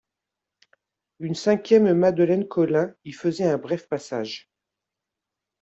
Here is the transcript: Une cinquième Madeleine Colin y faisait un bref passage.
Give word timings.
Une 1.19 1.35
cinquième 1.35 1.93
Madeleine 1.93 2.47
Colin 2.47 2.95
y 3.05 3.11
faisait 3.11 3.43
un 3.51 3.59
bref 3.59 3.87
passage. 3.87 4.49